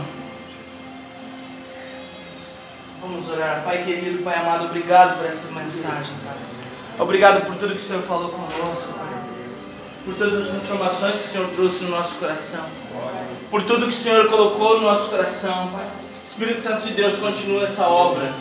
[3.01, 3.61] Vamos orar.
[3.65, 6.35] Pai querido, Pai amado, obrigado por essa mensagem, Pai.
[6.99, 9.21] Obrigado por tudo que o Senhor falou conosco, Pai.
[10.05, 12.63] Por todas as transformações que o Senhor trouxe no nosso coração.
[13.51, 15.87] Por tudo que o Senhor colocou no nosso coração, Pai.
[16.25, 18.31] Espírito Santo de Deus, continua essa obra.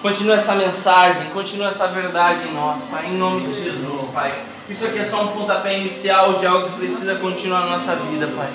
[0.00, 3.06] Continua essa mensagem, continua essa verdade em nós, Pai.
[3.06, 4.32] Em nome de Jesus, Pai.
[4.68, 8.28] Isso aqui é só um pontapé inicial de algo que precisa continuar na nossa vida,
[8.28, 8.48] Pai.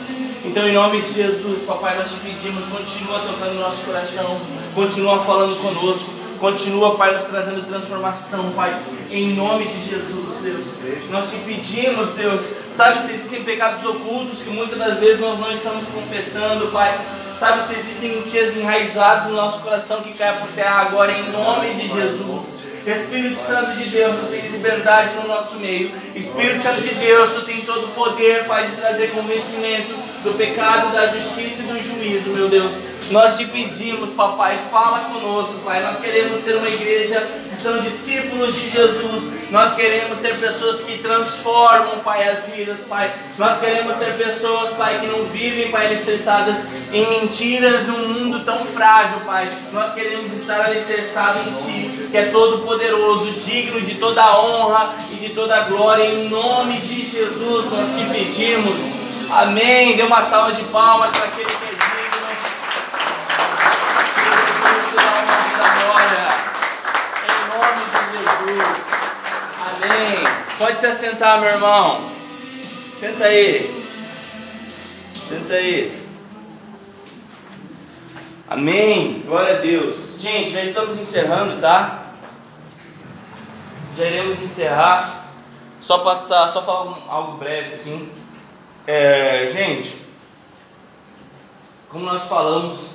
[0.46, 4.42] Então, em nome de Jesus, papai, nós te pedimos, continua tocando no nosso coração,
[4.76, 8.74] continua falando conosco, continua, Pai, nos trazendo transformação, Pai,
[9.12, 11.10] em nome de Jesus, Deus.
[11.10, 12.42] Nós te pedimos, Deus,
[12.72, 16.96] sabe se existem pecados ocultos que muitas das vezes nós não estamos confessando, Pai.
[17.40, 21.74] Sabe se existem mentiras enraizadas no nosso coração que caia por terra agora, em nome
[21.74, 22.75] de Jesus.
[22.86, 25.92] Espírito Santo de Deus, tu tens liberdade no nosso meio.
[26.16, 30.94] Espírito Santo de Deus, tu tens todo o poder, Pai, de trazer convencimento do pecado,
[30.94, 32.72] da justiça e do juízo, meu Deus.
[33.12, 35.80] Nós te pedimos, papai, fala conosco, pai.
[35.84, 37.22] Nós queremos ser uma igreja
[37.52, 39.52] que são discípulos de Jesus.
[39.52, 43.08] Nós queremos ser pessoas que transformam, pai, as vidas, pai.
[43.38, 46.56] Nós queremos ser pessoas, pai, que não vivem, pai, alicerçadas
[46.92, 49.48] em mentiras num mundo tão frágil, pai.
[49.72, 55.16] Nós queremos estar alicerçados em ti, que é todo poderoso, digno de toda honra e
[55.16, 56.04] de toda glória.
[56.06, 59.32] Em nome de Jesus nós te pedimos.
[59.32, 59.96] Amém.
[59.96, 61.86] Dê uma salva de palmas para aquele que é digno.
[67.26, 68.86] Em nome de Jesus.
[69.84, 70.28] Amém.
[70.58, 72.00] Pode se assentar, meu irmão.
[73.00, 73.76] Senta aí.
[75.14, 76.05] Senta aí.
[78.48, 79.24] Amém.
[79.26, 80.18] Glória a Deus.
[80.20, 82.12] Gente, já estamos encerrando, tá?
[83.98, 85.26] Já iremos encerrar.
[85.82, 88.12] Só passar, só falar algo breve assim.
[88.86, 90.00] É, gente,
[91.90, 92.92] como nós falamos,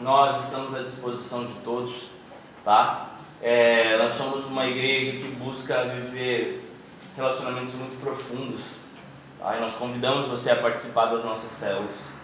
[0.00, 2.06] nós estamos à disposição de todos,
[2.64, 3.10] tá?
[3.40, 6.60] É, nós somos uma igreja que busca viver
[7.16, 8.62] relacionamentos muito profundos,
[9.38, 9.56] tá?
[9.56, 12.19] E nós convidamos você a participar das nossas células,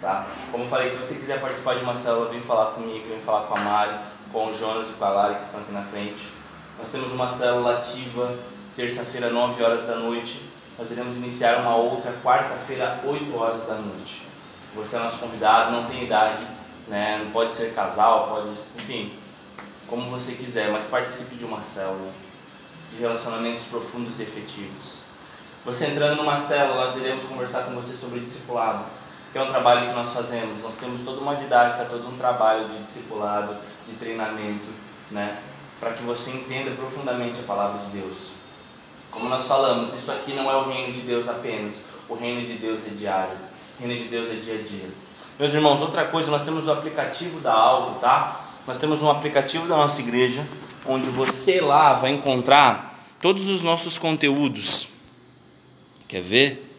[0.00, 0.26] tá?
[0.50, 3.46] Como eu falei, se você quiser participar de uma célula, vem falar comigo, vem falar
[3.46, 3.94] com a Mari,
[4.32, 6.32] com o Jonas e com a Lara que estão aqui na frente.
[6.78, 8.34] Nós temos uma célula ativa,
[8.74, 10.42] terça-feira, 9 horas da noite.
[10.78, 14.22] Nós iremos iniciar uma outra quarta-feira, 8 horas da noite.
[14.74, 16.42] Você é nosso convidado, não tem idade,
[16.88, 17.20] né?
[17.22, 19.12] não pode ser casal, pode, enfim,
[19.86, 22.10] como você quiser, mas participe de uma célula
[22.90, 25.04] de relacionamentos profundos e efetivos.
[25.64, 28.84] Você entrando numa célula, nós iremos conversar com você sobre discipulado,
[29.34, 30.62] que é um trabalho que nós fazemos.
[30.62, 33.52] Nós temos toda uma didática, todo um trabalho de discipulado,
[33.88, 34.68] de treinamento,
[35.10, 35.36] né?
[35.80, 38.28] para que você entenda profundamente a palavra de Deus.
[39.10, 42.58] Como nós falamos, isso aqui não é o reino de Deus apenas, o reino de
[42.58, 43.36] Deus é diário,
[43.80, 44.88] o reino de Deus é dia a dia.
[45.40, 48.40] Meus irmãos, outra coisa, nós temos o aplicativo da Alvo, tá?
[48.68, 50.46] Nós temos um aplicativo da nossa igreja,
[50.86, 54.88] onde você lá vai encontrar todos os nossos conteúdos.
[56.06, 56.70] Quer ver?